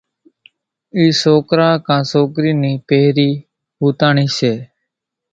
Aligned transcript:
اِي 0.95 1.03
سوڪرا 1.21 1.69
ڪان 1.87 2.01
سوڪري 2.11 2.51
ني 2.61 2.71
پھرين 2.87 3.33
ۿوتاۿڻي 3.81 4.25
سي۔ 4.37 4.53